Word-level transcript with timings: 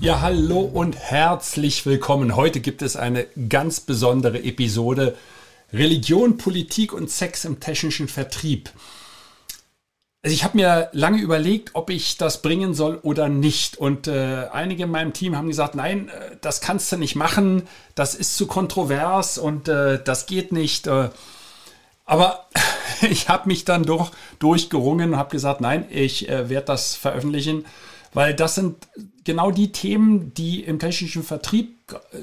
Ja, 0.00 0.20
hallo 0.20 0.60
und 0.60 0.96
herzlich 0.96 1.84
willkommen. 1.84 2.36
Heute 2.36 2.60
gibt 2.60 2.82
es 2.82 2.94
eine 2.94 3.26
ganz 3.48 3.80
besondere 3.80 4.40
Episode 4.44 5.16
Religion, 5.72 6.36
Politik 6.36 6.92
und 6.92 7.10
Sex 7.10 7.44
im 7.44 7.58
technischen 7.58 8.06
Vertrieb. 8.06 8.70
Also 10.22 10.34
ich 10.34 10.44
habe 10.44 10.56
mir 10.56 10.88
lange 10.92 11.20
überlegt, 11.20 11.70
ob 11.72 11.90
ich 11.90 12.16
das 12.16 12.42
bringen 12.42 12.74
soll 12.74 13.00
oder 13.02 13.28
nicht. 13.28 13.76
Und 13.76 14.06
äh, 14.06 14.46
einige 14.52 14.84
in 14.84 14.90
meinem 14.92 15.14
Team 15.14 15.36
haben 15.36 15.48
gesagt, 15.48 15.74
nein, 15.74 16.10
äh, 16.10 16.36
das 16.40 16.60
kannst 16.60 16.92
du 16.92 16.96
nicht 16.96 17.16
machen, 17.16 17.64
das 17.96 18.14
ist 18.14 18.36
zu 18.36 18.46
kontrovers 18.46 19.36
und 19.36 19.66
äh, 19.66 20.00
das 20.02 20.26
geht 20.26 20.52
nicht. 20.52 20.86
Äh. 20.86 21.10
aber 22.04 22.46
ich 23.00 23.28
habe 23.28 23.48
mich 23.48 23.64
dann 23.64 23.82
doch 23.82 24.12
durchgerungen 24.38 25.14
und 25.14 25.18
habe 25.18 25.30
gesagt, 25.30 25.60
nein, 25.60 25.86
ich 25.90 26.28
äh, 26.28 26.48
werde 26.48 26.66
das 26.66 26.94
veröffentlichen 26.94 27.64
weil 28.14 28.34
das 28.34 28.54
sind 28.54 28.88
genau 29.24 29.50
die 29.50 29.72
Themen, 29.72 30.32
die 30.34 30.62
im 30.62 30.78
technischen 30.78 31.22
Vertrieb, 31.22 31.76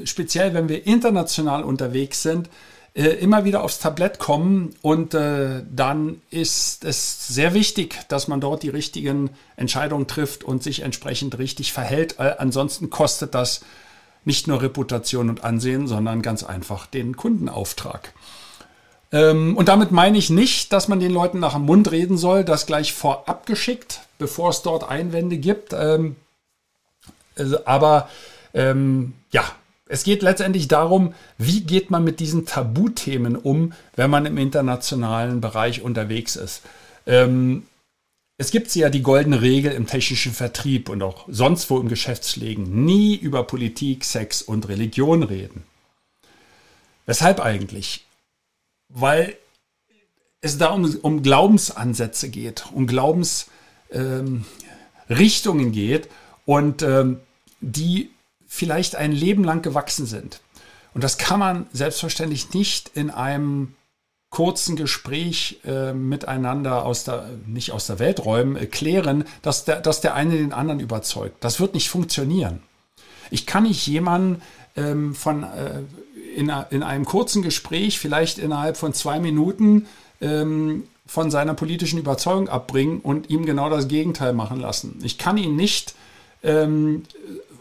speziell 0.03 0.54
wenn 0.54 0.70
wir 0.70 0.85
international 0.85 1.63
unterwegs 1.63 2.21
sind, 2.21 2.49
äh, 2.96 3.10
immer 3.10 3.43
wieder 3.43 3.62
aufs 3.62 3.79
Tablett 3.79 4.20
kommen 4.20 4.73
und 4.82 5.13
äh, 5.13 5.63
dann 5.70 6.21
ist 6.29 6.85
es 6.85 7.27
sehr 7.27 7.54
wichtig, 7.54 7.99
dass 8.07 8.29
man 8.29 8.40
dort 8.40 8.63
die 8.63 8.70
richtigen 8.70 9.32
Entscheidungen 9.57 10.07
trifft 10.07 10.45
und 10.45 10.63
sich 10.63 10.82
entsprechend 10.82 11.37
richtig 11.37 11.73
verhält. 11.73 12.15
Äh, 12.20 12.35
ansonsten 12.38 12.90
kostet 12.90 13.35
das 13.35 13.62
nicht 14.23 14.48
nur 14.48 14.62
Reputation 14.62 15.29
und 15.29 15.43
Ansehen, 15.43 15.88
sondern 15.88 16.21
ganz 16.21 16.43
einfach 16.45 16.88
den 16.88 17.17
Kundenauftrag. 17.17 18.13
Ähm, 19.16 19.55
und 19.55 19.70
damit 19.70 19.91
meine 19.91 20.18
ich 20.18 20.30
nicht, 20.30 20.74
dass 20.74 20.90
man 20.90 20.99
den 20.99 21.12
Leuten 21.12 21.40
nach 21.40 21.54
dem 21.54 21.62
Mund 21.62 21.90
reden 21.90 22.18
soll, 22.18 22.44
das 22.44 22.66
gleich 22.66 22.91
vorab 22.91 23.46
geschickt, 23.46 24.02
bevor 24.18 24.49
es 24.49 24.62
dort 24.62 24.90
Einwände 24.90 25.38
gibt. 25.38 25.72
Ähm, 25.72 26.18
also, 27.38 27.66
aber 27.66 28.10
ähm, 28.54 29.13
ja, 29.32 29.46
es 29.88 30.04
geht 30.04 30.22
letztendlich 30.22 30.68
darum, 30.68 31.13
wie 31.38 31.62
geht 31.62 31.91
man 31.91 32.04
mit 32.04 32.20
diesen 32.20 32.46
Tabuthemen 32.46 33.38
um, 33.38 33.72
wenn 33.96 34.10
man 34.10 34.26
im 34.26 34.38
internationalen 34.38 35.40
Bereich 35.40 35.82
unterwegs 35.82 36.35
ist. 36.35 36.63
Ähm, 37.07 37.63
es 38.38 38.52
gibt 38.52 38.76
ja 38.76 38.90
die 38.90 39.04
goldene 39.04 39.41
Regel 39.41 39.72
im 39.72 39.88
technischen 39.88 40.34
Vertrieb 40.34 40.90
und 40.90 41.02
auch 41.02 41.24
sonst 41.29 41.70
wo 41.70 41.79
im 41.79 41.88
Geschäftsleben. 41.88 42.84
Nie 42.84 43.16
über 43.16 43.44
Politik, 43.44 44.04
Sex 44.04 44.41
und 44.41 44.68
Religion 44.68 45.24
reden. 45.24 45.63
Weshalb 47.05 47.40
eigentlich? 47.40 48.04
Weil 48.96 49.38
es 50.41 50.57
da 50.57 50.70
um, 50.70 50.85
um 51.01 51.21
Glaubensansätze 51.21 52.29
geht, 52.29 52.65
um 52.74 52.88
Glaubensrichtungen 52.88 54.46
ähm, 55.10 55.71
geht 55.71 56.10
und 56.46 56.82
ähm, 56.82 57.20
die 57.60 58.10
vielleicht 58.48 58.96
ein 58.96 59.12
Leben 59.12 59.43
lang 59.43 59.62
gewachsen 59.62 60.05
sind. 60.05 60.40
Und 60.93 61.04
das 61.04 61.18
kann 61.18 61.40
man 61.40 61.68
selbstverständlich 61.73 62.54
nicht 62.54 62.90
in 62.96 63.10
einem 63.10 63.76
kurzen 64.29 64.78
Gespräch 64.78 65.59
äh, 65.66 65.94
miteinander 65.94 66.85
aus 66.85 67.03
der, 67.03 67.29
nicht 67.45 67.72
aus 67.72 67.88
der 67.88 68.00
Welt 68.00 68.23
räumen, 68.23 68.56
äh, 68.56 68.66
klären, 68.66 69.25
dass 69.41 69.66
der, 69.66 69.81
dass 69.81 70.00
der 70.00 70.16
eine 70.16 70.38
den 70.38 70.53
anderen 70.53 70.79
überzeugt. 70.79 71.44
Das 71.44 71.59
wird 71.59 71.73
nicht 71.73 71.89
funktionieren. 71.89 72.62
Ich 73.29 73.45
kann 73.45 73.63
nicht 73.63 73.85
jemanden 73.88 74.41
ähm, 74.77 75.16
von 75.16 75.44
äh, 75.44 75.81
in, 76.35 76.51
in 76.69 76.84
einem 76.84 77.06
kurzen 77.06 77.41
Gespräch, 77.41 78.00
vielleicht 78.00 78.38
innerhalb 78.38 78.78
von 78.78 78.94
zwei 78.94 79.19
Minuten, 79.19 79.88
ähm, 80.22 80.84
von 81.07 81.29
seiner 81.31 81.53
politischen 81.53 82.00
Überzeugung 82.00 82.50
abbringen 82.50 83.00
und 83.00 83.29
ihm 83.29 83.46
genau 83.46 83.69
das 83.69 83.88
Gegenteil 83.88 84.34
machen 84.34 84.59
lassen. 84.59 85.00
Ich 85.03 85.18
kann 85.18 85.38
ihn 85.38 85.56
nicht 85.56 85.95
ähm, 86.44 87.03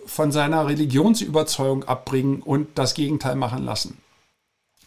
von 0.07 0.33
seiner 0.33 0.67
Religionsüberzeugung 0.67 1.85
abbringen 1.85 2.41
und 2.41 2.79
das 2.79 2.95
Gegenteil 2.95 3.37
machen 3.37 3.65
lassen. 3.65 3.99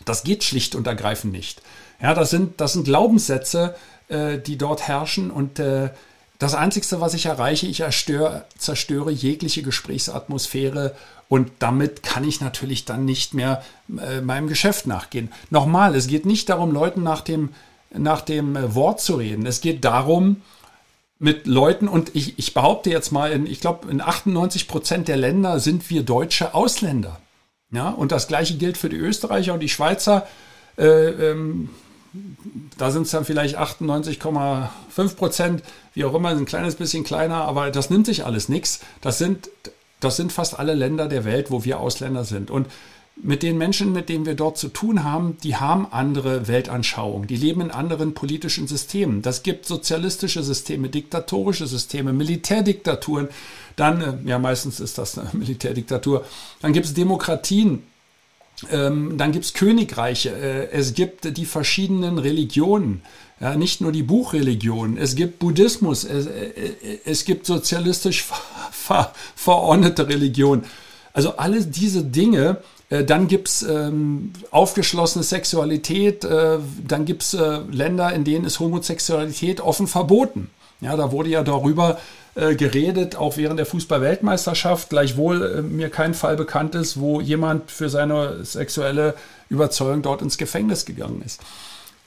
Das 0.06 0.24
geht 0.24 0.44
schlicht 0.44 0.76
und 0.76 0.88
ergreifend 0.88 1.34
nicht. 1.34 1.62
Ja, 2.02 2.14
das 2.14 2.30
sind, 2.30 2.60
das 2.62 2.74
sind 2.74 2.86
Glaubenssätze, 2.86 3.76
äh, 4.08 4.38
die 4.38 4.58
dort 4.58 4.88
herrschen 4.88 5.32
und 5.32 5.60
äh, 5.60 5.90
das 6.40 6.54
Einzige, 6.54 7.02
was 7.02 7.14
ich 7.14 7.26
erreiche, 7.26 7.68
ich 7.68 7.80
erstöre, 7.80 8.46
zerstöre 8.58 9.12
jegliche 9.12 9.64
Gesprächsatmosphäre 9.64 10.96
und 11.30 11.52
damit 11.60 12.04
kann 12.04 12.24
ich 12.24 12.42
natürlich 12.42 12.86
dann 12.86 13.06
nicht 13.06 13.34
mehr 13.34 13.64
äh, 14.00 14.22
meinem 14.22 14.48
Geschäft 14.48 14.88
nachgehen. 14.88 15.32
Nochmal, 15.50 15.96
es 15.96 16.08
geht 16.08 16.26
nicht 16.26 16.50
darum, 16.50 16.72
Leuten 16.72 17.04
nach 17.04 17.22
dem, 17.22 17.50
nach 17.92 18.22
dem 18.22 18.56
äh, 18.56 18.76
Wort 18.76 19.02
zu 19.02 19.16
reden. 19.16 19.46
Es 19.46 19.62
geht 19.62 19.84
darum, 19.84 20.42
mit 21.20 21.48
Leuten, 21.48 21.88
und 21.88 22.16
ich, 22.16 22.38
ich 22.38 22.54
behaupte 22.54 22.92
jetzt 22.92 23.12
mal, 23.12 23.32
in, 23.32 23.48
ich 23.48 23.60
glaube, 23.60 23.90
in 23.90 24.02
98 24.02 24.68
Prozent 24.68 25.08
der 25.08 25.18
Länder 25.18 25.60
sind 25.60 25.90
wir 25.90 26.04
deutsche 26.04 26.54
Ausländer. 26.54 27.20
Ja, 27.72 27.90
und 27.90 28.12
das 28.12 28.28
gleiche 28.28 28.56
gilt 28.56 28.78
für 28.78 28.90
die 28.90 28.98
Österreicher 28.98 29.54
und 29.54 29.60
die 29.60 29.70
Schweizer. 29.70 30.28
Äh, 30.78 30.86
ähm, 30.86 31.70
da 32.78 32.92
sind 32.92 33.04
es 33.04 33.12
dann 33.12 33.26
vielleicht 33.26 33.58
98,5 33.58 35.16
Prozent, 35.16 35.64
wie 35.94 36.06
auch 36.06 36.14
immer, 36.14 36.30
ein 36.30 36.46
kleines 36.46 36.76
bisschen 36.76 37.04
kleiner, 37.04 37.44
aber 37.46 37.72
das 37.72 37.90
nimmt 37.90 38.06
sich 38.06 38.26
alles 38.26 38.50
nichts. 38.50 38.82
Das 39.02 39.18
sind, 39.18 39.50
das 40.00 40.18
sind 40.18 40.32
fast 40.32 40.60
alle 40.60 40.74
Länder 40.74 41.08
der 41.08 41.26
Welt, 41.26 41.52
wo 41.52 41.64
wir 41.64 41.80
Ausländer 41.80 42.24
sind. 42.24 42.52
Und 42.52 42.68
mit 43.24 43.42
den 43.44 43.58
Menschen, 43.58 43.94
mit 43.94 44.10
denen 44.10 44.26
wir 44.26 44.36
dort 44.36 44.58
zu 44.58 44.68
tun 44.68 45.04
haben, 45.04 45.38
die 45.44 45.56
haben 45.56 45.88
andere 45.92 46.48
Weltanschauungen, 46.48 47.28
die 47.28 47.36
leben 47.36 47.62
in 47.62 47.72
anderen 47.72 48.14
politischen 48.14 48.68
Systemen. 48.68 49.22
Das 49.22 49.44
gibt 49.44 49.66
sozialistische 49.66 50.44
Systeme, 50.44 50.90
diktatorische 50.90 51.68
Systeme, 51.68 52.14
Militärdiktaturen, 52.14 53.28
dann, 53.76 54.02
äh, 54.02 54.30
ja 54.30 54.40
meistens 54.40 54.80
ist 54.80 54.98
das 54.98 55.18
eine 55.18 55.30
Militärdiktatur, 55.34 56.26
dann 56.62 56.74
gibt 56.74 56.86
es 56.86 56.94
Demokratien, 56.94 57.84
ähm, 58.72 59.18
dann 59.18 59.32
gibt 59.32 59.46
es 59.46 59.54
Königreiche, 59.54 60.30
äh, 60.30 60.72
es 60.72 60.94
gibt 60.94 61.38
die 61.38 61.46
verschiedenen 61.46 62.18
Religionen, 62.18 63.02
ja, 63.40 63.56
nicht 63.56 63.82
nur 63.82 63.92
die 63.92 64.04
Buchreligion, 64.04 64.98
es 64.98 65.16
gibt 65.16 65.40
Buddhismus, 65.40 66.04
es, 66.04 66.26
äh, 66.26 66.52
es 67.06 67.26
gibt 67.26 67.46
sozialistisch 67.46 68.24
ver 68.24 68.38
ver 68.72 69.14
verordnete 69.36 70.08
Religion. 70.08 70.64
Also 71.14 71.38
alle 71.38 71.64
diese 71.64 72.04
Dinge, 72.04 72.62
äh, 72.90 73.04
dann 73.04 73.28
gibt 73.28 73.50
es 73.50 73.62
ähm, 73.64 74.34
aufgeschlossene 74.52 75.24
Sexualität, 75.24 76.24
äh, 76.24 76.58
dann 76.88 77.06
gibt 77.06 77.24
es 77.24 77.34
äh, 77.34 77.60
Länder, 77.72 78.14
in 78.14 78.24
denen 78.24 78.46
ist 78.46 78.60
Homosexualität 78.60 79.62
offen 79.62 79.88
verboten. 79.88 80.50
Ja, 80.80 80.96
da 80.96 81.12
wurde 81.12 81.30
ja 81.30 81.44
darüber 81.44 82.00
äh, 82.38 82.56
geredet, 82.56 83.16
auch 83.16 83.36
während 83.36 83.58
der 83.58 83.66
Fußball-Weltmeisterschaft, 83.66 84.92
gleichwohl 84.92 85.58
äh, 85.58 85.62
mir 85.64 85.90
kein 85.90 86.14
Fall 86.14 86.36
bekannt 86.36 86.76
ist, 86.76 87.00
wo 87.00 87.20
jemand 87.20 87.72
für 87.72 87.90
seine 87.90 88.46
sexuelle 88.46 89.16
Überzeugung 89.50 90.04
dort 90.04 90.22
ins 90.22 90.38
Gefängnis 90.38 90.86
gegangen 90.86 91.24
ist. 91.26 91.42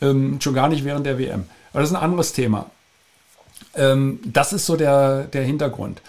Ähm, 0.01 0.41
schon 0.41 0.55
gar 0.55 0.69
nicht 0.69 0.85
während 0.85 1.05
der 1.05 1.19
WM. 1.19 1.47
Aber 1.73 1.81
das 1.81 1.91
ist 1.91 1.97
ein 1.97 2.03
anderes 2.03 2.33
Thema. 2.33 2.71
Ähm, 3.75 4.21
das 4.25 4.53
ist 4.53 4.67
so 4.67 4.77
der, 4.77 5.25
der 5.25 5.43
Hintergrund. 5.43 6.01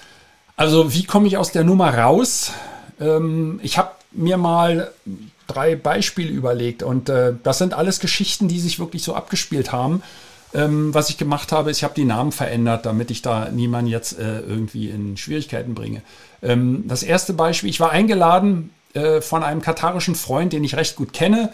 Also, 0.56 0.94
wie 0.94 1.06
komme 1.06 1.26
ich 1.26 1.38
aus 1.38 1.52
der 1.52 1.64
Nummer 1.64 1.98
raus? 1.98 2.52
Ähm, 3.00 3.60
ich 3.64 3.80
habe 3.80 3.90
mir 4.12 4.38
mal 4.38 4.92
drei 5.48 5.76
Beispiele 5.76 6.30
überlegt 6.30 6.84
und 6.84 7.10
äh, 7.10 7.34
das 7.42 7.58
sind 7.58 7.74
alles 7.74 8.00
Geschichten, 8.00 8.48
die 8.48 8.60
sich 8.60 8.78
wirklich 8.78 9.04
so 9.04 9.16
abgespielt 9.16 9.72
haben. 9.72 10.04
Ähm, 10.54 10.94
was 10.94 11.10
ich 11.10 11.18
gemacht 11.18 11.52
habe, 11.52 11.72
ist, 11.72 11.78
ich 11.78 11.84
habe 11.84 11.94
die 11.94 12.04
Namen 12.04 12.32
verändert, 12.32 12.86
damit 12.86 13.10
ich 13.10 13.22
da 13.22 13.50
niemanden 13.50 13.90
jetzt 13.90 14.20
äh, 14.20 14.42
irgendwie 14.42 14.90
in 14.90 15.16
Schwierigkeiten 15.16 15.74
bringe. 15.74 16.02
Ähm, 16.42 16.84
das 16.88 17.04
erste 17.04 17.34
Beispiel, 17.34 17.70
ich 17.70 17.80
war 17.80 17.92
eingeladen 17.92 18.72
äh, 18.94 19.22
von 19.22 19.44
einem 19.44 19.62
katarischen 19.62 20.16
Freund, 20.16 20.52
den 20.52 20.64
ich 20.64 20.76
recht 20.76 20.96
gut 20.98 21.14
kenne. 21.14 21.52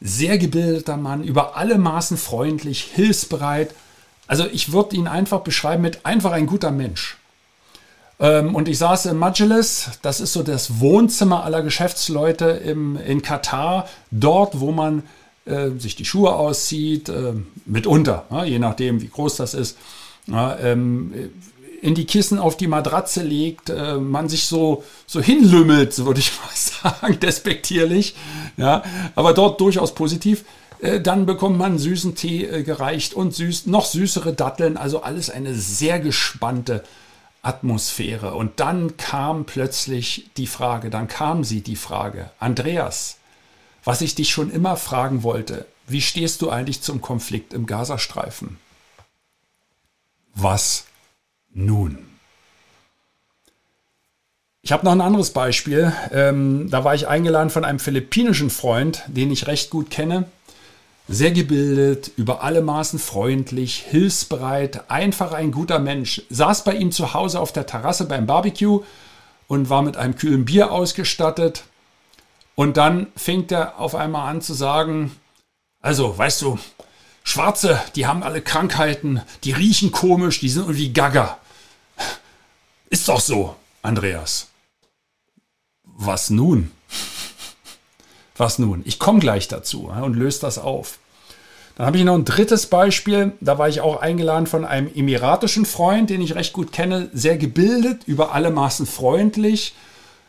Sehr 0.00 0.38
gebildeter 0.38 0.96
Mann, 0.96 1.24
über 1.24 1.56
alle 1.56 1.78
Maßen 1.78 2.16
freundlich, 2.16 2.82
hilfsbereit. 2.82 3.74
Also 4.28 4.46
ich 4.46 4.72
würde 4.72 4.94
ihn 4.94 5.08
einfach 5.08 5.40
beschreiben 5.40 5.82
mit 5.82 6.06
einfach 6.06 6.30
ein 6.30 6.46
guter 6.46 6.70
Mensch. 6.70 7.16
Ähm, 8.20 8.54
und 8.54 8.68
ich 8.68 8.78
saß 8.78 9.06
in 9.06 9.16
Majlis, 9.16 9.90
das 10.02 10.20
ist 10.20 10.32
so 10.32 10.44
das 10.44 10.78
Wohnzimmer 10.80 11.44
aller 11.44 11.62
Geschäftsleute 11.62 12.46
im, 12.46 12.96
in 12.96 13.22
Katar, 13.22 13.88
dort, 14.12 14.60
wo 14.60 14.70
man 14.70 15.02
äh, 15.48 15.70
sich 15.78 15.96
die 15.96 16.04
Schuhe 16.04 16.34
auszieht, 16.34 17.08
äh, 17.08 17.32
mitunter, 17.66 18.26
ja, 18.30 18.44
je 18.44 18.58
nachdem, 18.58 19.00
wie 19.00 19.08
groß 19.08 19.36
das 19.36 19.54
ist. 19.54 19.78
Ja, 20.26 20.58
ähm, 20.58 21.12
in 21.80 21.94
die 21.94 22.06
Kissen 22.06 22.38
auf 22.38 22.56
die 22.56 22.66
Matratze 22.66 23.22
legt, 23.22 23.70
äh, 23.70 23.96
man 23.96 24.28
sich 24.28 24.46
so, 24.46 24.84
so 25.06 25.20
hinlümmelt, 25.20 25.98
würde 26.04 26.20
ich 26.20 26.32
mal 26.82 26.92
sagen, 27.00 27.20
despektierlich, 27.20 28.14
ja, 28.56 28.82
aber 29.14 29.32
dort 29.32 29.60
durchaus 29.60 29.94
positiv. 29.94 30.44
Äh, 30.80 31.00
dann 31.00 31.26
bekommt 31.26 31.58
man 31.58 31.78
süßen 31.78 32.14
Tee 32.14 32.44
äh, 32.44 32.62
gereicht 32.62 33.14
und 33.14 33.34
süß, 33.34 33.66
noch 33.66 33.86
süßere 33.86 34.32
Datteln, 34.32 34.76
also 34.76 35.02
alles 35.02 35.30
eine 35.30 35.54
sehr 35.54 36.00
gespannte 36.00 36.84
Atmosphäre. 37.42 38.34
Und 38.34 38.60
dann 38.60 38.96
kam 38.96 39.44
plötzlich 39.44 40.30
die 40.36 40.46
Frage, 40.46 40.90
dann 40.90 41.08
kam 41.08 41.44
sie 41.44 41.62
die 41.62 41.76
Frage, 41.76 42.30
Andreas, 42.38 43.18
was 43.88 44.02
ich 44.02 44.14
dich 44.14 44.28
schon 44.28 44.50
immer 44.50 44.76
fragen 44.76 45.22
wollte, 45.22 45.64
wie 45.86 46.02
stehst 46.02 46.42
du 46.42 46.50
eigentlich 46.50 46.82
zum 46.82 47.00
Konflikt 47.00 47.54
im 47.54 47.64
Gazastreifen? 47.64 48.58
Was 50.34 50.84
nun? 51.54 51.96
Ich 54.60 54.72
habe 54.72 54.84
noch 54.84 54.92
ein 54.92 55.00
anderes 55.00 55.30
Beispiel. 55.30 55.90
Ähm, 56.12 56.68
da 56.68 56.84
war 56.84 56.94
ich 56.94 57.08
eingeladen 57.08 57.48
von 57.48 57.64
einem 57.64 57.78
philippinischen 57.78 58.50
Freund, 58.50 59.04
den 59.06 59.30
ich 59.30 59.46
recht 59.46 59.70
gut 59.70 59.88
kenne. 59.88 60.26
Sehr 61.08 61.30
gebildet, 61.30 62.10
über 62.18 62.42
alle 62.42 62.60
Maßen 62.60 62.98
freundlich, 62.98 63.86
hilfsbereit, 63.88 64.90
einfach 64.90 65.32
ein 65.32 65.50
guter 65.50 65.78
Mensch. 65.78 66.20
Saß 66.28 66.64
bei 66.64 66.74
ihm 66.74 66.92
zu 66.92 67.14
Hause 67.14 67.40
auf 67.40 67.52
der 67.52 67.64
Terrasse 67.64 68.04
beim 68.04 68.26
Barbecue 68.26 68.82
und 69.46 69.70
war 69.70 69.80
mit 69.80 69.96
einem 69.96 70.14
kühlen 70.14 70.44
Bier 70.44 70.72
ausgestattet. 70.72 71.64
Und 72.58 72.76
dann 72.76 73.06
fängt 73.14 73.52
er 73.52 73.78
auf 73.78 73.94
einmal 73.94 74.28
an 74.28 74.40
zu 74.40 74.52
sagen, 74.52 75.14
also, 75.80 76.18
weißt 76.18 76.42
du, 76.42 76.58
Schwarze, 77.22 77.80
die 77.94 78.08
haben 78.08 78.24
alle 78.24 78.42
Krankheiten, 78.42 79.22
die 79.44 79.52
riechen 79.52 79.92
komisch, 79.92 80.40
die 80.40 80.48
sind 80.48 80.62
irgendwie 80.62 80.92
gaga. 80.92 81.38
Ist 82.90 83.06
doch 83.08 83.20
so, 83.20 83.54
Andreas. 83.82 84.48
Was 85.84 86.30
nun? 86.30 86.72
Was 88.36 88.58
nun? 88.58 88.82
Ich 88.86 88.98
komme 88.98 89.20
gleich 89.20 89.46
dazu 89.46 89.84
und 89.84 90.14
löse 90.14 90.40
das 90.40 90.58
auf. 90.58 90.98
Dann 91.76 91.86
habe 91.86 91.98
ich 91.98 92.02
noch 92.02 92.16
ein 92.16 92.24
drittes 92.24 92.66
Beispiel. 92.66 93.34
Da 93.40 93.58
war 93.58 93.68
ich 93.68 93.82
auch 93.82 94.00
eingeladen 94.00 94.48
von 94.48 94.64
einem 94.64 94.92
emiratischen 94.92 95.64
Freund, 95.64 96.10
den 96.10 96.20
ich 96.20 96.34
recht 96.34 96.54
gut 96.54 96.72
kenne, 96.72 97.08
sehr 97.12 97.38
gebildet, 97.38 98.02
über 98.06 98.32
alle 98.32 98.50
Maßen 98.50 98.84
freundlich. 98.84 99.74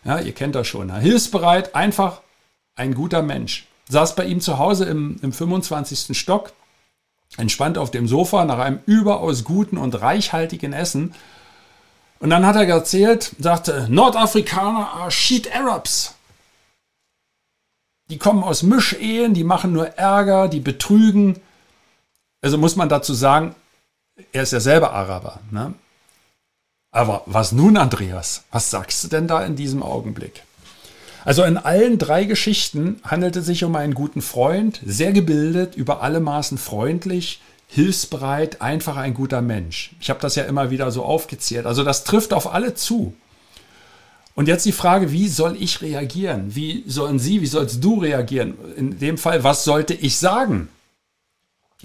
Ja, 0.03 0.19
ihr 0.19 0.33
kennt 0.33 0.55
das 0.55 0.67
schon. 0.67 0.87
Ne? 0.87 0.99
Hilfsbereit, 0.99 1.75
einfach 1.75 2.21
ein 2.75 2.93
guter 2.93 3.21
Mensch. 3.21 3.67
Saß 3.89 4.15
bei 4.15 4.25
ihm 4.25 4.39
zu 4.39 4.57
Hause 4.57 4.85
im, 4.85 5.17
im 5.21 5.33
25. 5.33 6.17
Stock, 6.17 6.53
entspannt 7.37 7.77
auf 7.77 7.91
dem 7.91 8.07
Sofa 8.07 8.45
nach 8.45 8.59
einem 8.59 8.79
überaus 8.85 9.43
guten 9.43 9.77
und 9.77 9.99
reichhaltigen 10.01 10.73
Essen. 10.73 11.13
Und 12.19 12.29
dann 12.29 12.45
hat 12.45 12.55
er 12.55 12.67
erzählt, 12.67 13.35
sagte, 13.39 13.87
Nordafrikaner 13.89 14.93
are 14.93 15.11
shit 15.11 15.53
Arabs. 15.55 16.15
Die 18.09 18.17
kommen 18.17 18.43
aus 18.43 18.63
Mischehen, 18.63 19.33
die 19.33 19.43
machen 19.43 19.71
nur 19.71 19.87
Ärger, 19.97 20.47
die 20.47 20.59
betrügen. 20.59 21.39
Also 22.41 22.57
muss 22.57 22.75
man 22.75 22.89
dazu 22.89 23.13
sagen, 23.13 23.55
er 24.31 24.43
ist 24.43 24.53
ja 24.53 24.59
selber 24.59 24.93
Araber. 24.93 25.39
Ne? 25.51 25.73
Aber 26.91 27.23
was 27.25 27.51
nun, 27.51 27.77
Andreas? 27.77 28.43
Was 28.51 28.71
sagst 28.71 29.03
du 29.03 29.07
denn 29.07 29.27
da 29.27 29.45
in 29.45 29.55
diesem 29.55 29.83
Augenblick? 29.83 30.43
Also 31.25 31.43
in 31.43 31.57
allen 31.57 31.97
drei 31.97 32.23
Geschichten 32.23 32.99
handelt 33.03 33.35
es 33.35 33.45
sich 33.45 33.63
um 33.63 33.75
einen 33.75 33.93
guten 33.93 34.21
Freund, 34.21 34.79
sehr 34.85 35.11
gebildet, 35.11 35.75
über 35.75 36.01
alle 36.01 36.19
Maßen 36.19 36.57
freundlich, 36.57 37.41
hilfsbereit, 37.67 38.61
einfach 38.61 38.97
ein 38.97 39.13
guter 39.13 39.41
Mensch. 39.41 39.91
Ich 39.99 40.09
habe 40.09 40.19
das 40.21 40.35
ja 40.35 40.45
immer 40.45 40.71
wieder 40.71 40.89
so 40.91 41.03
aufgezählt. 41.03 41.67
Also 41.67 41.83
das 41.83 42.03
trifft 42.03 42.33
auf 42.33 42.51
alle 42.51 42.73
zu. 42.73 43.13
Und 44.33 44.47
jetzt 44.47 44.65
die 44.65 44.71
Frage, 44.71 45.11
wie 45.11 45.27
soll 45.27 45.55
ich 45.61 45.81
reagieren? 45.81 46.55
Wie 46.55 46.83
sollen 46.87 47.19
Sie, 47.19 47.41
wie 47.41 47.47
sollst 47.47 47.83
du 47.83 47.99
reagieren? 47.99 48.55
In 48.75 48.97
dem 48.97 49.17
Fall, 49.17 49.43
was 49.43 49.65
sollte 49.65 49.93
ich 49.93 50.17
sagen? 50.17 50.69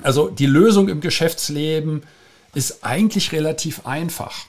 Also 0.03 0.29
die 0.29 0.47
Lösung 0.47 0.89
im 0.89 1.01
Geschäftsleben 1.01 2.05
ist 2.55 2.85
eigentlich 2.85 3.33
relativ 3.33 3.87
einfach. 3.87 4.47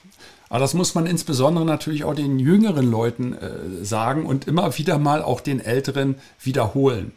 Aber 0.50 0.59
das 0.59 0.74
muss 0.74 0.95
man 0.95 1.06
insbesondere 1.06 1.65
natürlich 1.65 2.03
auch 2.03 2.13
den 2.13 2.39
jüngeren 2.39 2.89
Leuten 2.89 3.33
äh, 3.33 3.83
sagen 3.83 4.25
und 4.25 4.47
immer 4.47 4.77
wieder 4.77 5.00
mal 5.00 5.21
auch 5.24 5.42
den 5.42 5.59
Älteren 5.59 6.15
wiederholen. 6.39 7.12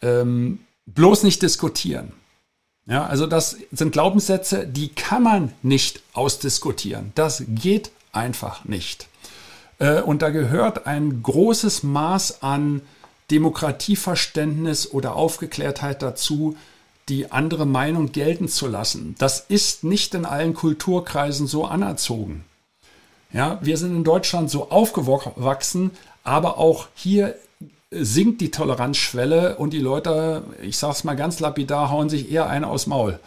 Ähm, 0.00 0.60
bloß 0.86 1.22
nicht 1.22 1.42
diskutieren. 1.42 2.12
Ja, 2.86 3.06
also 3.06 3.26
das 3.26 3.56
sind 3.70 3.92
Glaubenssätze, 3.92 4.66
die 4.66 4.88
kann 4.88 5.22
man 5.22 5.52
nicht 5.62 6.02
ausdiskutieren. 6.14 7.12
Das 7.14 7.44
geht 7.48 7.92
einfach 8.10 8.64
nicht. 8.64 9.06
Äh, 9.78 10.00
und 10.00 10.22
da 10.22 10.30
gehört 10.30 10.86
ein 10.86 11.22
großes 11.22 11.84
Maß 11.84 12.42
an 12.42 12.82
Demokratieverständnis 13.30 14.90
oder 14.90 15.14
Aufgeklärtheit 15.14 16.02
dazu, 16.02 16.56
die 17.08 17.30
andere 17.30 17.66
Meinung 17.66 18.12
gelten 18.12 18.48
zu 18.48 18.66
lassen. 18.66 19.14
Das 19.18 19.40
ist 19.40 19.84
nicht 19.84 20.14
in 20.14 20.24
allen 20.24 20.54
Kulturkreisen 20.54 21.46
so 21.46 21.64
anerzogen. 21.64 22.44
Ja, 23.32 23.58
wir 23.62 23.76
sind 23.78 23.96
in 23.96 24.04
Deutschland 24.04 24.50
so 24.50 24.70
aufgewachsen, 24.70 25.90
aber 26.22 26.58
auch 26.58 26.88
hier 26.94 27.34
sinkt 27.90 28.40
die 28.40 28.50
Toleranzschwelle 28.50 29.56
und 29.56 29.72
die 29.72 29.78
Leute, 29.78 30.42
ich 30.62 30.76
sage 30.76 30.94
es 30.94 31.04
mal 31.04 31.16
ganz 31.16 31.40
lapidar, 31.40 31.90
hauen 31.90 32.08
sich 32.08 32.30
eher 32.30 32.48
eine 32.48 32.66
aus 32.66 32.86
Maul. 32.86 33.18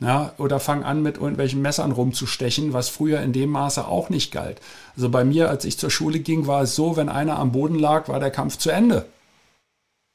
Ja, 0.00 0.32
oder 0.38 0.60
fangen 0.60 0.82
an, 0.82 1.02
mit 1.02 1.16
irgendwelchen 1.16 1.62
Messern 1.62 1.92
rumzustechen, 1.92 2.72
was 2.72 2.88
früher 2.88 3.20
in 3.20 3.32
dem 3.32 3.50
Maße 3.50 3.86
auch 3.86 4.10
nicht 4.10 4.32
galt. 4.32 4.60
Also 4.96 5.08
bei 5.08 5.24
mir, 5.24 5.48
als 5.48 5.64
ich 5.64 5.78
zur 5.78 5.90
Schule 5.90 6.18
ging, 6.18 6.46
war 6.46 6.62
es 6.62 6.74
so, 6.74 6.96
wenn 6.96 7.08
einer 7.08 7.38
am 7.38 7.52
Boden 7.52 7.78
lag, 7.78 8.08
war 8.08 8.18
der 8.18 8.32
Kampf 8.32 8.58
zu 8.58 8.70
Ende. 8.70 9.06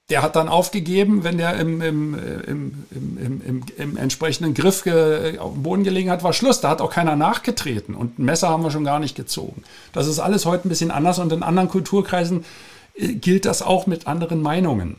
Der 0.09 0.23
hat 0.23 0.35
dann 0.35 0.49
aufgegeben, 0.49 1.23
wenn 1.23 1.37
der 1.37 1.55
im, 1.59 1.81
im, 1.81 2.15
im, 2.47 3.41
im, 3.45 3.63
im 3.77 3.97
entsprechenden 3.97 4.55
Griff 4.55 4.83
auf 5.39 5.53
dem 5.53 5.63
Boden 5.63 5.83
gelegen 5.83 6.09
hat, 6.09 6.23
war 6.23 6.33
Schluss. 6.33 6.61
Da 6.61 6.69
hat 6.69 6.81
auch 6.81 6.91
keiner 6.91 7.15
nachgetreten. 7.15 7.93
Und 7.93 8.17
ein 8.17 8.25
Messer 8.25 8.49
haben 8.49 8.63
wir 8.63 8.71
schon 8.71 8.85
gar 8.85 8.99
nicht 8.99 9.15
gezogen. 9.15 9.63
Das 9.93 10.07
ist 10.07 10.19
alles 10.19 10.45
heute 10.45 10.67
ein 10.67 10.69
bisschen 10.69 10.91
anders 10.91 11.19
und 11.19 11.31
in 11.31 11.43
anderen 11.43 11.69
Kulturkreisen 11.69 12.43
äh, 12.95 13.13
gilt 13.13 13.45
das 13.45 13.61
auch 13.61 13.85
mit 13.85 14.07
anderen 14.07 14.41
Meinungen. 14.41 14.97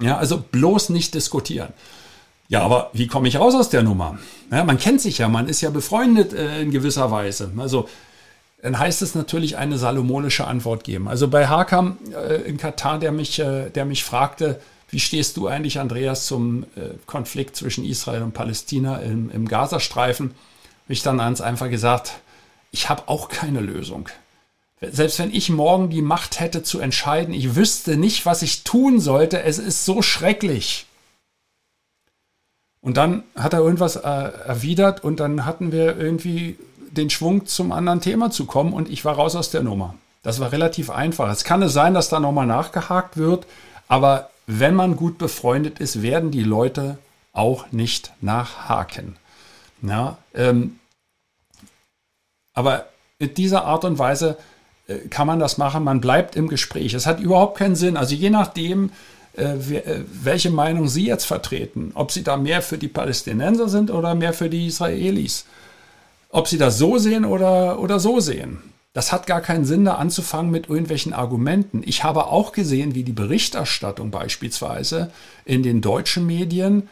Ja, 0.00 0.18
also 0.18 0.38
bloß 0.38 0.90
nicht 0.90 1.14
diskutieren. 1.14 1.72
Ja, 2.48 2.62
aber 2.62 2.90
wie 2.92 3.06
komme 3.06 3.28
ich 3.28 3.38
raus 3.38 3.54
aus 3.54 3.70
der 3.70 3.82
Nummer? 3.82 4.18
Ja, 4.52 4.64
man 4.64 4.78
kennt 4.78 5.00
sich 5.00 5.18
ja, 5.18 5.28
man 5.28 5.48
ist 5.48 5.62
ja 5.62 5.70
befreundet 5.70 6.32
äh, 6.32 6.62
in 6.62 6.70
gewisser 6.70 7.10
Weise. 7.10 7.50
Also 7.56 7.88
dann 8.62 8.78
heißt 8.78 9.02
es 9.02 9.14
natürlich 9.14 9.56
eine 9.56 9.78
salomonische 9.78 10.46
Antwort 10.46 10.84
geben. 10.84 11.08
Also 11.08 11.28
bei 11.28 11.46
Hakam 11.46 11.98
äh, 12.12 12.42
in 12.42 12.56
Katar, 12.56 12.98
der 12.98 13.12
mich, 13.12 13.38
äh, 13.38 13.70
der 13.70 13.84
mich 13.84 14.02
fragte, 14.02 14.60
wie 14.90 15.00
stehst 15.00 15.36
du 15.36 15.48
eigentlich, 15.48 15.78
Andreas, 15.78 16.26
zum 16.26 16.64
äh, 16.76 16.94
Konflikt 17.06 17.56
zwischen 17.56 17.84
Israel 17.84 18.22
und 18.22 18.32
Palästina 18.32 18.98
im, 18.98 19.30
im 19.30 19.48
Gazastreifen, 19.48 20.30
habe 20.84 20.92
ich 20.92 21.02
dann 21.02 21.18
ganz 21.18 21.40
einfach 21.40 21.68
gesagt, 21.68 22.20
ich 22.70 22.88
habe 22.88 23.04
auch 23.06 23.28
keine 23.28 23.60
Lösung. 23.60 24.08
Selbst 24.80 25.18
wenn 25.18 25.34
ich 25.34 25.48
morgen 25.48 25.90
die 25.90 26.02
Macht 26.02 26.38
hätte 26.38 26.62
zu 26.62 26.80
entscheiden, 26.80 27.34
ich 27.34 27.56
wüsste 27.56 27.96
nicht, 27.96 28.26
was 28.26 28.42
ich 28.42 28.62
tun 28.62 29.00
sollte, 29.00 29.42
es 29.42 29.58
ist 29.58 29.84
so 29.84 30.02
schrecklich. 30.02 30.86
Und 32.80 32.96
dann 32.96 33.24
hat 33.34 33.52
er 33.52 33.60
irgendwas 33.60 33.96
äh, 33.96 34.00
erwidert 34.00 35.02
und 35.02 35.18
dann 35.18 35.44
hatten 35.44 35.72
wir 35.72 35.96
irgendwie 35.96 36.56
den 36.96 37.10
Schwung 37.10 37.46
zum 37.46 37.72
anderen 37.72 38.00
Thema 38.00 38.30
zu 38.30 38.46
kommen 38.46 38.72
und 38.72 38.88
ich 38.88 39.04
war 39.04 39.14
raus 39.14 39.36
aus 39.36 39.50
der 39.50 39.62
Nummer. 39.62 39.94
Das 40.22 40.40
war 40.40 40.52
relativ 40.52 40.90
einfach. 40.90 41.30
Es 41.30 41.44
kann 41.44 41.62
es 41.62 41.72
sein, 41.72 41.94
dass 41.94 42.08
da 42.08 42.20
nochmal 42.20 42.46
nachgehakt 42.46 43.16
wird, 43.16 43.46
aber 43.88 44.30
wenn 44.46 44.74
man 44.74 44.96
gut 44.96 45.18
befreundet 45.18 45.78
ist, 45.78 46.02
werden 46.02 46.30
die 46.30 46.42
Leute 46.42 46.98
auch 47.32 47.70
nicht 47.70 48.12
nachhaken. 48.20 49.16
Ja, 49.82 50.18
ähm, 50.34 50.78
aber 52.54 52.86
mit 53.18 53.38
dieser 53.38 53.64
Art 53.64 53.84
und 53.84 53.98
Weise 53.98 54.36
äh, 54.88 54.98
kann 55.10 55.26
man 55.26 55.38
das 55.38 55.58
machen. 55.58 55.84
Man 55.84 56.00
bleibt 56.00 56.36
im 56.36 56.48
Gespräch. 56.48 56.94
Es 56.94 57.06
hat 57.06 57.20
überhaupt 57.20 57.58
keinen 57.58 57.76
Sinn. 57.76 57.96
Also 57.96 58.14
je 58.14 58.30
nachdem, 58.30 58.90
äh, 59.36 59.42
äh, 59.42 60.04
welche 60.10 60.50
Meinung 60.50 60.88
Sie 60.88 61.06
jetzt 61.06 61.26
vertreten, 61.26 61.92
ob 61.94 62.10
Sie 62.10 62.22
da 62.22 62.36
mehr 62.36 62.62
für 62.62 62.78
die 62.78 62.88
Palästinenser 62.88 63.68
sind 63.68 63.90
oder 63.90 64.14
mehr 64.14 64.32
für 64.32 64.48
die 64.48 64.66
Israelis, 64.66 65.44
ob 66.36 66.48
Sie 66.48 66.58
das 66.58 66.76
so 66.76 66.98
sehen 66.98 67.24
oder, 67.24 67.78
oder 67.78 67.98
so 67.98 68.20
sehen. 68.20 68.58
Das 68.92 69.10
hat 69.10 69.26
gar 69.26 69.40
keinen 69.40 69.64
Sinn, 69.64 69.86
da 69.86 69.94
anzufangen 69.94 70.50
mit 70.50 70.68
irgendwelchen 70.68 71.14
Argumenten. 71.14 71.82
Ich 71.82 72.04
habe 72.04 72.26
auch 72.26 72.52
gesehen, 72.52 72.94
wie 72.94 73.04
die 73.04 73.12
Berichterstattung 73.12 74.10
beispielsweise 74.10 75.10
in 75.46 75.62
den 75.62 75.80
deutschen 75.80 76.26
Medien 76.26 76.90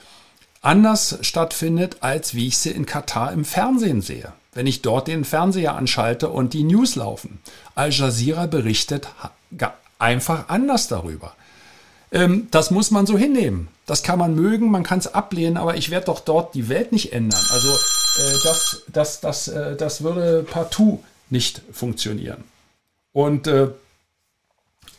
anders 0.63 1.19
stattfindet, 1.21 1.99
als 2.01 2.35
wie 2.35 2.47
ich 2.47 2.57
sie 2.57 2.71
in 2.71 2.87
Katar 2.87 3.33
im 3.33 3.45
Fernsehen 3.45 4.01
sehe. 4.01 4.33
Wenn 4.55 4.67
ich 4.67 4.81
dort 4.81 5.09
den 5.09 5.27
Fernseher 5.27 5.77
anschalte 5.77 6.31
und 6.31 6.55
die 6.55 6.65
News 6.65 6.97
laufen. 6.97 7.39
Al 7.75 7.91
Jazeera 7.91 8.47
berichtet 8.47 9.09
einfach 9.99 10.49
anders 10.49 10.89
darüber. 10.89 11.35
Ähm, 12.13 12.49
das 12.51 12.71
muss 12.71 12.91
man 12.91 13.05
so 13.05 13.19
hinnehmen. 13.19 13.69
Das 13.85 14.03
kann 14.03 14.19
man 14.19 14.35
mögen, 14.35 14.71
man 14.71 14.85
kann 14.85 15.01
es 15.01 15.13
ablehnen, 15.13 15.59
aber 15.59 15.77
ich 15.77 15.91
werde 15.91 16.07
doch 16.07 16.21
dort 16.21 16.55
die 16.55 16.71
Welt 16.71 16.93
nicht 16.93 17.13
ändern. 17.13 17.43
Also 17.53 17.69
äh, 18.19 18.39
das, 18.43 18.83
das, 18.89 19.21
das, 19.21 19.49
äh, 19.49 19.77
das 19.77 20.03
würde 20.03 20.45
partout 20.49 21.03
nicht 21.31 21.63
funktionieren. 21.73 22.45
Und 23.13 23.47
äh, 23.47 23.69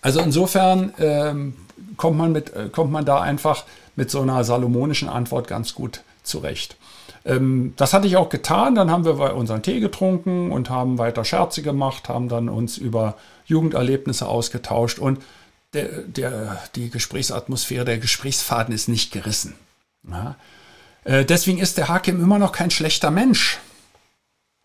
also 0.01 0.21
insofern 0.21 0.93
ähm, 0.99 1.55
kommt, 1.97 2.17
man 2.17 2.31
mit, 2.31 2.53
äh, 2.53 2.69
kommt 2.69 2.91
man 2.91 3.05
da 3.05 3.21
einfach 3.21 3.65
mit 3.95 4.11
so 4.11 4.21
einer 4.21 4.43
salomonischen 4.43 5.09
Antwort 5.09 5.47
ganz 5.47 5.73
gut 5.73 6.01
zurecht. 6.23 6.77
Ähm, 7.25 7.73
das 7.75 7.93
hatte 7.93 8.07
ich 8.07 8.17
auch 8.17 8.29
getan. 8.29 8.75
Dann 8.75 8.91
haben 8.91 9.05
wir 9.05 9.35
unseren 9.35 9.63
Tee 9.63 9.79
getrunken 9.79 10.51
und 10.51 10.69
haben 10.69 10.97
weiter 10.97 11.25
Scherze 11.25 11.61
gemacht, 11.61 12.07
haben 12.09 12.29
dann 12.29 12.49
uns 12.49 12.77
über 12.77 13.15
Jugenderlebnisse 13.45 14.27
ausgetauscht 14.27 14.99
und 14.99 15.21
der, 15.73 16.03
der, 16.03 16.63
die 16.75 16.89
Gesprächsatmosphäre, 16.89 17.85
der 17.85 17.97
Gesprächsfaden 17.97 18.73
ist 18.73 18.87
nicht 18.87 19.11
gerissen. 19.11 19.55
Ja? 20.09 20.35
Äh, 21.05 21.23
deswegen 21.23 21.59
ist 21.59 21.77
der 21.77 21.87
Hakim 21.87 22.21
immer 22.21 22.37
noch 22.37 22.51
kein 22.51 22.71
schlechter 22.71 23.11
Mensch. 23.11 23.59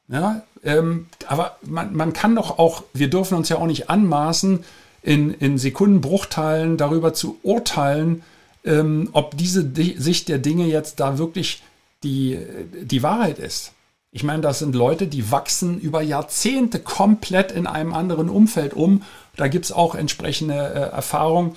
Ja, 0.08 0.42
ähm, 0.64 1.06
aber 1.28 1.56
man, 1.62 1.94
man 1.94 2.12
kann 2.12 2.34
doch 2.34 2.58
auch, 2.58 2.82
wir 2.92 3.08
dürfen 3.08 3.36
uns 3.36 3.48
ja 3.48 3.56
auch 3.56 3.66
nicht 3.66 3.88
anmaßen, 3.88 4.64
in, 5.02 5.32
in 5.32 5.56
Sekundenbruchteilen 5.56 6.76
darüber 6.76 7.14
zu 7.14 7.38
urteilen, 7.42 8.22
ähm, 8.64 9.08
ob 9.12 9.36
diese 9.36 9.64
Di 9.64 9.94
Sicht 9.96 10.28
der 10.28 10.38
Dinge 10.38 10.66
jetzt 10.66 11.00
da 11.00 11.16
wirklich 11.16 11.62
die, 12.02 12.38
die 12.82 13.02
Wahrheit 13.02 13.38
ist. 13.38 13.72
Ich 14.10 14.24
meine, 14.24 14.42
das 14.42 14.58
sind 14.58 14.74
Leute, 14.74 15.06
die 15.06 15.30
wachsen 15.30 15.78
über 15.78 16.02
Jahrzehnte 16.02 16.80
komplett 16.80 17.52
in 17.52 17.66
einem 17.66 17.94
anderen 17.94 18.28
Umfeld 18.28 18.74
um. 18.74 19.04
Da 19.36 19.46
gibt 19.46 19.66
es 19.66 19.72
auch 19.72 19.94
entsprechende 19.94 20.54
äh, 20.54 20.94
Erfahrung. 20.94 21.54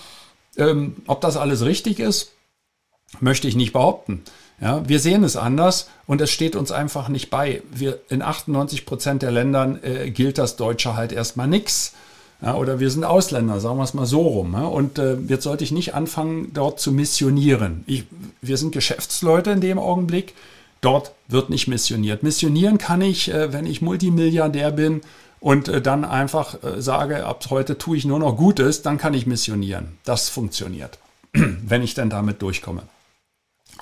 Ähm, 0.55 0.97
ob 1.07 1.21
das 1.21 1.35
alles 1.35 1.65
richtig 1.65 1.99
ist, 1.99 2.31
möchte 3.19 3.47
ich 3.47 3.55
nicht 3.55 3.73
behaupten. 3.73 4.23
Ja, 4.63 4.87
wir 4.87 4.99
sehen 4.99 5.25
es 5.25 5.35
anders 5.35 5.89
und 6.07 6.21
es 6.21 6.31
steht 6.31 6.55
uns 6.55 6.71
einfach 6.71 7.09
nicht 7.09 7.29
bei. 7.29 7.61
Wir, 7.69 7.99
in 8.07 8.21
98 8.21 8.85
Prozent 8.85 9.21
der 9.21 9.31
Ländern 9.31 9.77
äh, 9.83 10.09
gilt 10.09 10.37
das 10.37 10.55
Deutsche 10.55 10.95
halt 10.95 11.11
erstmal 11.11 11.47
nichts. 11.47 11.93
Ja, 12.41 12.55
oder 12.55 12.79
wir 12.79 12.89
sind 12.89 13.03
Ausländer, 13.03 13.59
sagen 13.59 13.77
wir 13.77 13.83
es 13.83 13.93
mal 13.93 14.05
so 14.05 14.21
rum. 14.21 14.53
Ja? 14.53 14.63
Und 14.63 14.99
äh, 14.99 15.17
jetzt 15.27 15.43
sollte 15.43 15.65
ich 15.65 15.71
nicht 15.73 15.95
anfangen, 15.95 16.51
dort 16.53 16.79
zu 16.79 16.93
missionieren. 16.93 17.83
Ich, 17.87 18.05
wir 18.41 18.55
sind 18.55 18.71
Geschäftsleute 18.71 19.51
in 19.51 19.59
dem 19.59 19.79
Augenblick. 19.79 20.33
Dort 20.79 21.11
wird 21.27 21.49
nicht 21.49 21.67
missioniert. 21.67 22.23
Missionieren 22.23 22.77
kann 22.77 23.01
ich, 23.01 23.33
äh, 23.33 23.51
wenn 23.51 23.65
ich 23.65 23.81
Multimilliardär 23.81 24.71
bin 24.71 25.01
und 25.41 25.67
äh, 25.67 25.81
dann 25.81 26.05
einfach 26.05 26.63
äh, 26.63 26.81
sage, 26.81 27.25
ab 27.25 27.45
heute 27.49 27.77
tue 27.77 27.97
ich 27.97 28.05
nur 28.05 28.19
noch 28.19 28.37
Gutes, 28.37 28.81
dann 28.81 28.97
kann 28.97 29.13
ich 29.13 29.27
missionieren. 29.27 29.97
Das 30.05 30.29
funktioniert, 30.29 30.99
wenn 31.33 31.81
ich 31.81 31.95
dann 31.95 32.09
damit 32.09 32.41
durchkomme. 32.41 32.83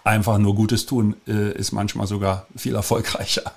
Einfach 0.03 0.37
nur 0.37 0.55
Gutes 0.55 0.85
tun 0.85 1.15
äh, 1.27 1.51
ist 1.51 1.71
manchmal 1.71 2.07
sogar 2.07 2.47
viel 2.55 2.75
erfolgreicher. 2.75 3.53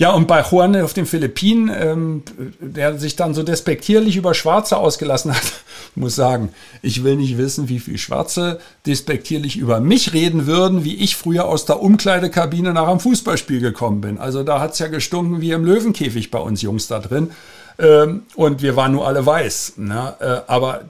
Ja, 0.00 0.12
und 0.12 0.26
bei 0.26 0.42
Juan 0.42 0.74
auf 0.80 0.94
den 0.94 1.04
Philippinen, 1.04 1.70
ähm, 1.70 2.22
der 2.58 2.98
sich 2.98 3.16
dann 3.16 3.34
so 3.34 3.42
despektierlich 3.42 4.16
über 4.16 4.32
Schwarze 4.32 4.78
ausgelassen 4.78 5.34
hat, 5.34 5.42
muss 5.94 6.16
sagen, 6.16 6.48
ich 6.80 7.04
will 7.04 7.16
nicht 7.16 7.36
wissen, 7.36 7.68
wie 7.68 7.80
viel 7.80 7.98
Schwarze 7.98 8.60
despektierlich 8.86 9.58
über 9.58 9.78
mich 9.78 10.14
reden 10.14 10.46
würden, 10.46 10.84
wie 10.84 10.94
ich 10.94 11.16
früher 11.16 11.44
aus 11.44 11.66
der 11.66 11.82
Umkleidekabine 11.82 12.72
nach 12.72 12.88
einem 12.88 12.98
Fußballspiel 12.98 13.60
gekommen 13.60 14.00
bin. 14.00 14.16
Also 14.16 14.42
da 14.42 14.58
hat's 14.58 14.78
ja 14.78 14.86
gestunken 14.86 15.42
wie 15.42 15.50
im 15.52 15.66
Löwenkäfig 15.66 16.30
bei 16.30 16.38
uns 16.38 16.62
Jungs 16.62 16.88
da 16.88 16.98
drin. 16.98 17.32
Ähm, 17.78 18.22
und 18.36 18.62
wir 18.62 18.76
waren 18.76 18.92
nur 18.92 19.06
alle 19.06 19.26
weiß. 19.26 19.74
Ne? 19.76 20.14
Äh, 20.20 20.50
aber 20.50 20.80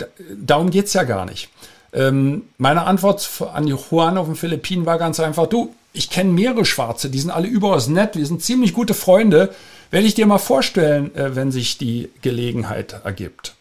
darum 0.41 0.71
geht's 0.71 0.93
ja 0.93 1.03
gar 1.03 1.25
nicht. 1.25 1.49
Ähm, 1.93 2.43
meine 2.59 2.87
Antwort 2.87 3.29
an 3.53 3.67
Juan 3.67 4.19
auf 4.19 4.27
den 4.27 4.37
Philippinen 4.37 4.87
war 4.87 4.99
ganz 4.99 5.19
einfach, 5.21 5.47
du, 5.47 5.75
ich 5.93 6.11
kenne 6.11 6.31
mehrere 6.31 6.65
Schwarze, 6.65 7.11
die 7.11 7.19
sind 7.19 7.31
alle 7.31 7.49
überaus 7.49 7.89
nett, 7.89 8.17
wir 8.17 8.27
sind 8.27 8.43
ziemlich 8.43 8.73
gute 8.73 8.95
Freunde. 8.95 9.53
Werde 9.91 10.07
ich 10.07 10.15
dir 10.15 10.27
mal 10.27 10.39
vorstellen, 10.39 11.15
äh, 11.17 11.35
wenn 11.35 11.51
sich 11.51 11.79
die 11.79 12.11
Gelegenheit 12.23 13.01
ergibt. 13.05 13.57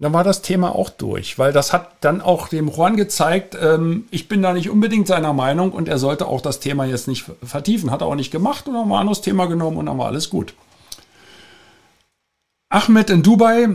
Dann 0.00 0.12
war 0.12 0.24
das 0.24 0.42
Thema 0.42 0.74
auch 0.74 0.90
durch, 0.90 1.38
weil 1.38 1.52
das 1.52 1.72
hat 1.72 1.92
dann 2.00 2.20
auch 2.20 2.48
dem 2.48 2.68
Juan 2.68 2.96
gezeigt, 2.96 3.56
ähm, 3.60 4.06
ich 4.10 4.28
bin 4.28 4.42
da 4.42 4.52
nicht 4.52 4.68
unbedingt 4.68 5.06
seiner 5.06 5.32
Meinung 5.32 5.72
und 5.72 5.88
er 5.88 5.98
sollte 5.98 6.26
auch 6.26 6.40
das 6.40 6.60
Thema 6.60 6.84
jetzt 6.84 7.08
nicht 7.08 7.24
vertiefen. 7.42 7.90
Hat 7.90 8.02
er 8.02 8.06
auch 8.06 8.14
nicht 8.14 8.30
gemacht 8.30 8.68
und 8.68 8.76
haben 8.76 8.88
wir 8.88 8.96
ein 8.96 9.00
anderes 9.00 9.20
Thema 9.20 9.46
genommen 9.46 9.78
und 9.78 9.86
dann 9.86 9.98
war 9.98 10.06
alles 10.06 10.30
gut. 10.30 10.54
Ahmed 12.68 13.10
in 13.10 13.22
Dubai, 13.22 13.68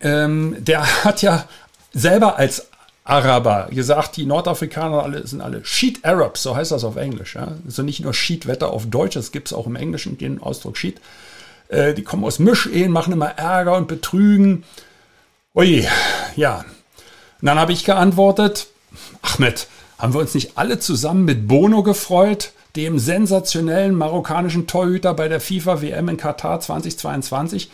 ähm, 0.00 0.56
der 0.58 1.04
hat 1.04 1.22
ja 1.22 1.46
selber 1.92 2.36
als 2.36 2.68
Araber 3.04 3.68
gesagt, 3.70 4.16
die 4.16 4.26
Nordafrikaner 4.26 5.02
alle, 5.02 5.26
sind 5.26 5.40
alle 5.40 5.64
Sheet 5.64 6.04
Arabs, 6.04 6.42
so 6.42 6.54
heißt 6.54 6.70
das 6.70 6.84
auf 6.84 6.96
Englisch. 6.96 7.34
Ja? 7.34 7.56
Also 7.64 7.82
nicht 7.82 8.00
nur 8.00 8.14
Sheet-Wetter 8.14 8.70
auf 8.70 8.86
Deutsch, 8.86 9.14
das 9.14 9.32
gibt 9.32 9.48
es 9.48 9.52
auch 9.52 9.66
im 9.66 9.76
Englischen, 9.76 10.18
den 10.18 10.40
Ausdruck 10.40 10.76
Sheet. 10.76 11.00
Äh, 11.68 11.94
die 11.94 12.04
kommen 12.04 12.24
aus 12.24 12.38
Mischehen, 12.38 12.92
machen 12.92 13.12
immer 13.12 13.30
Ärger 13.38 13.76
und 13.76 13.88
Betrügen. 13.88 14.62
Ui, 15.54 15.86
ja. 16.36 16.64
Und 17.40 17.46
dann 17.46 17.58
habe 17.58 17.72
ich 17.72 17.84
geantwortet, 17.84 18.68
Ahmed, 19.22 19.66
haben 19.98 20.14
wir 20.14 20.20
uns 20.20 20.34
nicht 20.34 20.56
alle 20.56 20.78
zusammen 20.78 21.24
mit 21.24 21.48
Bono 21.48 21.82
gefreut, 21.82 22.52
dem 22.76 22.98
sensationellen 22.98 23.94
marokkanischen 23.96 24.66
Torhüter 24.66 25.12
bei 25.12 25.28
der 25.28 25.40
FIFA 25.40 25.82
WM 25.82 26.08
in 26.08 26.16
Katar 26.16 26.60
2022? 26.60 27.68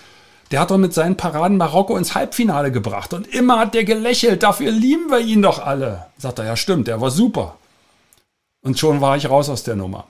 Der 0.50 0.60
hat 0.60 0.70
doch 0.70 0.78
mit 0.78 0.94
seinen 0.94 1.16
Paraden 1.16 1.58
Marokko 1.58 1.96
ins 1.96 2.14
Halbfinale 2.14 2.72
gebracht 2.72 3.12
und 3.12 3.26
immer 3.26 3.58
hat 3.58 3.74
der 3.74 3.84
gelächelt, 3.84 4.42
dafür 4.42 4.70
lieben 4.70 5.10
wir 5.10 5.20
ihn 5.20 5.42
doch 5.42 5.58
alle. 5.58 6.06
Sagt 6.16 6.38
er, 6.38 6.46
ja 6.46 6.56
stimmt, 6.56 6.88
der 6.88 7.00
war 7.00 7.10
super. 7.10 7.56
Und 8.62 8.78
schon 8.78 9.00
war 9.00 9.16
ich 9.16 9.28
raus 9.28 9.48
aus 9.48 9.62
der 9.62 9.76
Nummer. 9.76 10.06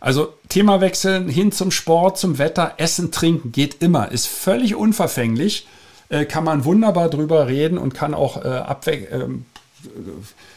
Also 0.00 0.34
Thema 0.48 0.80
wechseln 0.80 1.28
hin 1.28 1.52
zum 1.52 1.70
Sport, 1.70 2.18
zum 2.18 2.38
Wetter, 2.38 2.74
Essen, 2.76 3.12
Trinken 3.12 3.52
geht 3.52 3.82
immer, 3.82 4.12
ist 4.12 4.26
völlig 4.26 4.74
unverfänglich, 4.74 5.66
äh, 6.08 6.24
kann 6.24 6.44
man 6.44 6.64
wunderbar 6.64 7.08
drüber 7.08 7.46
reden 7.46 7.78
und 7.78 7.94
kann 7.94 8.14
auch 8.14 8.44
äh, 8.44 8.48
abweg, 8.48 9.10
äh, 9.10 9.26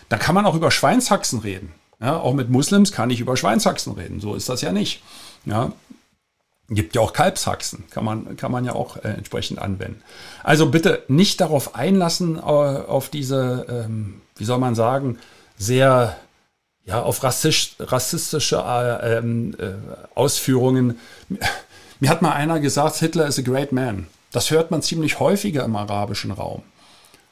da 0.10 0.18
kann 0.18 0.36
man 0.36 0.46
auch 0.46 0.56
über 0.56 0.72
Schweinshaxen 0.72 1.40
reden. 1.40 1.74
Ja, 2.02 2.18
auch 2.18 2.34
mit 2.34 2.50
Muslims 2.50 2.92
kann 2.92 3.10
ich 3.10 3.20
über 3.20 3.36
Schweinshaxen 3.36 3.94
reden, 3.94 4.20
so 4.20 4.36
ist 4.36 4.50
das 4.50 4.62
ja 4.62 4.72
nicht. 4.72 5.02
Ja, 5.46 5.74
Gibt 6.72 6.96
ja 6.96 7.02
auch 7.02 7.14
Kalbshaxen, 7.14 7.86
kann 7.90 8.06
man, 8.06 8.38
kann 8.38 8.52
man 8.52 8.64
ja 8.64 8.74
auch 8.74 8.98
äh, 8.98 9.10
entsprechend 9.10 9.60
anwenden. 9.60 10.04
Also 10.44 10.70
bitte 10.70 11.04
nicht 11.08 11.42
darauf 11.42 11.74
einlassen, 11.74 12.38
äh, 12.38 12.42
auf 12.42 13.10
diese, 13.10 13.66
ähm, 13.70 14.22
wie 14.36 14.46
soll 14.46 14.60
man 14.60 14.76
sagen, 14.76 15.18
sehr, 15.58 16.16
ja, 16.86 17.02
auf 17.02 17.24
rassisch, 17.24 17.76
rassistische 17.80 18.58
äh, 18.58 19.18
ähm, 19.18 19.56
äh, 19.58 19.72
Ausführungen. 20.14 21.00
Mir 22.00 22.10
hat 22.10 22.22
mal 22.22 22.34
einer 22.34 22.60
gesagt, 22.60 22.98
Hitler 22.98 23.26
is 23.26 23.40
a 23.40 23.42
great 23.42 23.72
man. 23.72 24.08
Das 24.32 24.52
hört 24.52 24.70
man 24.70 24.84
ziemlich 24.84 25.20
häufiger 25.20 25.66
im 25.66 25.76
arabischen 25.76 26.32
Raum. 26.32 26.62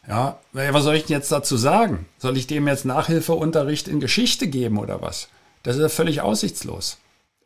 Ja, 0.07 0.39
was 0.53 0.83
soll 0.83 0.95
ich 0.95 1.05
denn 1.05 1.17
jetzt 1.17 1.31
dazu 1.31 1.57
sagen? 1.57 2.05
Soll 2.17 2.37
ich 2.37 2.47
dem 2.47 2.67
jetzt 2.67 2.85
Nachhilfeunterricht 2.85 3.87
in 3.87 3.99
Geschichte 3.99 4.47
geben 4.47 4.79
oder 4.79 5.01
was? 5.01 5.27
Das 5.63 5.75
ist 5.75 5.81
ja 5.81 5.89
völlig 5.89 6.21
aussichtslos. 6.21 6.97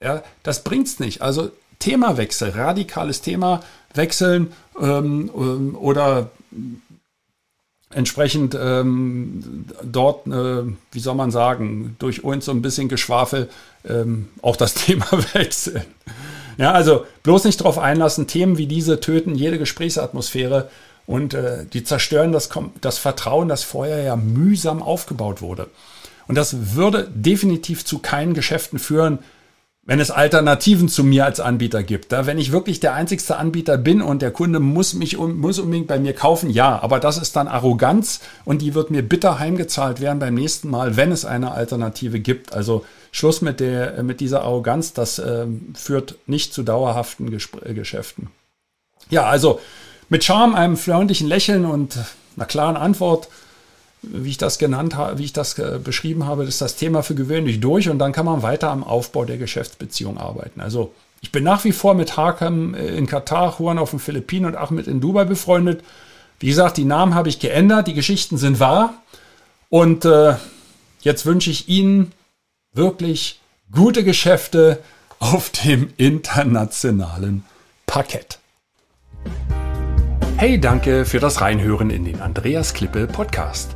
Ja, 0.02 0.24
das 0.44 0.64
bringt's 0.64 1.00
nicht. 1.00 1.22
Also 1.22 1.52
Themawechsel, 1.82 2.52
radikales 2.52 3.22
Thema 3.22 3.62
wechseln 3.94 4.54
ähm, 4.80 5.30
ähm, 5.36 5.76
oder 5.76 6.30
entsprechend 7.94 8.58
ähm, 8.60 9.66
dort, 9.84 10.26
äh, 10.28 10.64
wie 10.92 11.00
soll 11.00 11.16
man 11.16 11.32
sagen, 11.32 11.98
durch 12.00 12.24
uns 12.24 12.46
so 12.46 12.52
ein 12.52 12.62
bisschen 12.62 12.88
Geschwafel 12.88 13.50
ähm, 13.88 14.30
auch 14.42 14.56
das 14.56 14.74
Thema 14.86 15.08
wechseln. 15.34 15.84
Ja, 16.58 16.72
also 16.72 17.06
bloß 17.24 17.46
nicht 17.46 17.60
darauf 17.60 17.80
einlassen, 17.80 18.28
Themen 18.28 18.58
wie 18.58 18.68
diese 18.68 19.00
töten 19.00 19.36
jede 19.36 19.58
Gesprächsatmosphäre 19.58 20.70
und 21.06 21.34
äh, 21.34 21.66
die 21.66 21.84
zerstören 21.84 22.32
das, 22.32 22.50
das 22.80 22.98
Vertrauen, 22.98 23.48
das 23.48 23.64
vorher 23.64 24.04
ja 24.04 24.16
mühsam 24.16 24.82
aufgebaut 24.82 25.42
wurde. 25.42 25.68
Und 26.28 26.36
das 26.36 26.76
würde 26.76 27.10
definitiv 27.14 27.84
zu 27.84 28.00
keinen 28.00 28.34
Geschäften 28.34 28.80
führen, 28.80 29.20
wenn 29.84 30.00
es 30.00 30.12
Alternativen 30.12 30.90
zu 30.90 31.04
mir 31.04 31.26
als 31.26 31.40
Anbieter 31.40 31.82
gibt. 31.82 32.12
Da, 32.12 32.28
wenn 32.28 32.38
ich 32.38 32.52
wirklich 32.52 32.80
der 32.80 32.94
einzigste 32.94 33.38
Anbieter 33.38 33.78
bin 33.78 34.02
und 34.02 34.22
der 34.22 34.32
Kunde 34.32 34.60
muss 34.60 34.94
mich 34.94 35.18
muss 35.18 35.58
unbedingt 35.58 35.88
bei 35.88 36.00
mir 36.00 36.14
kaufen, 36.14 36.52
ja, 36.52 36.80
aber 36.82 37.00
das 37.00 37.18
ist 37.18 37.36
dann 37.36 37.48
Arroganz 37.48 38.22
und 38.46 38.62
die 38.62 38.76
wird 38.76 38.92
mir 38.92 39.02
bitter 39.02 39.40
heimgezahlt 39.40 40.00
werden 40.00 40.20
beim 40.20 40.36
nächsten 40.36 40.70
Mal, 40.70 40.98
wenn 40.98 41.12
es 41.12 41.26
eine 41.26 41.52
Alternative 41.52 42.20
gibt. 42.20 42.54
Also 42.54 42.86
Schluss 43.12 43.42
mit 43.42 43.60
der 43.60 44.04
mit 44.04 44.20
dieser 44.20 44.44
Arroganz, 44.44 44.94
das 44.94 45.18
äh, 45.18 45.48
führt 45.74 46.16
nicht 46.28 46.54
zu 46.54 46.62
dauerhaften 46.62 47.32
Ges 47.32 47.50
äh, 47.66 47.74
Geschäften. 47.74 48.30
Ja, 49.10 49.24
also 49.24 49.60
mit 50.10 50.24
Charme, 50.24 50.54
einem 50.54 50.78
freundlichen 50.78 51.28
Lächeln 51.28 51.66
und 51.66 51.98
einer 52.38 52.46
klaren 52.46 52.78
Antwort 52.78 53.30
wie 54.02 54.30
ich 54.30 54.38
das 54.38 54.58
genannt 54.58 54.96
habe, 54.96 55.20
wie 55.20 55.26
ich 55.26 55.34
das 55.34 55.58
äh, 55.60 55.80
beschrieben 55.84 56.26
habe, 56.26 56.44
ist 56.44 56.62
das 56.62 56.76
Thema 56.76 57.04
für 57.04 57.16
gewöhnlich 57.16 57.60
durch 57.60 57.90
und 57.90 58.00
dann 58.00 58.12
kann 58.12 58.26
man 58.26 58.42
weiter 58.42 58.70
am 58.70 58.84
Aufbau 58.84 59.26
der 59.26 59.38
Geschäftsbeziehung 59.38 60.18
arbeiten. 60.18 60.60
Also 60.60 60.94
ich 61.22 61.32
bin 61.32 61.44
nach 61.44 61.64
wie 61.64 61.72
vor 61.72 61.94
mit 61.94 62.18
Hakem 62.18 62.74
äh, 62.74 62.88
in 62.88 63.06
Katar, 63.06 63.56
Juan 63.58 63.78
auf 63.78 63.92
den 63.92 64.00
Philippinen 64.00 64.48
und 64.48 64.56
Ahmed 64.56 64.88
in 64.88 65.02
Dubai 65.02 65.26
befreundet. 65.26 65.84
Wie 66.40 66.48
gesagt, 66.48 66.78
die 66.78 66.86
Namen 66.86 67.14
habe 67.14 67.30
ich 67.30 67.40
geändert, 67.40 67.88
die 67.88 67.94
Geschichten 67.94 68.38
sind 68.38 68.60
wahr 68.60 68.96
und 69.70 70.06
äh, 70.06 70.36
jetzt 71.02 71.26
wünsche 71.26 71.52
ich 71.52 71.70
Ihnen 71.70 72.12
wirklich 72.74 73.40
gute 73.72 74.04
Geschäfte 74.04 74.80
auf 75.20 75.52
dem 75.52 75.94
internationalen 75.98 77.46
Parkett. 77.86 78.40
Hey, 80.38 80.60
danke 80.60 81.06
für 81.06 81.20
das 81.20 81.42
Reinhören 81.42 81.92
in 81.92 82.06
den 82.06 82.20
Andreas 82.20 82.74
Klippe 82.74 83.06
Podcast. 83.06 83.76